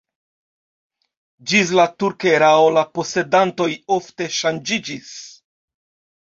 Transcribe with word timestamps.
Ĝis 1.51 1.73
la 1.79 1.85
turka 2.03 2.31
erao 2.37 2.63
la 2.79 2.85
posedantoj 2.97 3.69
ofte 3.99 4.31
ŝanĝiĝis. 4.39 5.13